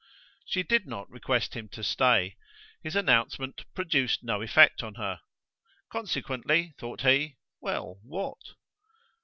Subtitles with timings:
[0.47, 2.35] She did not request him to stay:
[2.81, 5.21] his announcement produced no effect on her.
[5.91, 8.39] Consequently, thought he well, what?